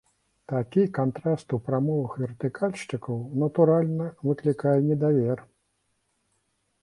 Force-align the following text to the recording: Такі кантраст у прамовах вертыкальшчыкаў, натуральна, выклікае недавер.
Такі 0.51 0.83
кантраст 0.97 1.53
у 1.57 1.57
прамовах 1.67 2.15
вертыкальшчыкаў, 2.21 3.19
натуральна, 3.43 4.07
выклікае 4.29 4.75
недавер. 4.89 5.37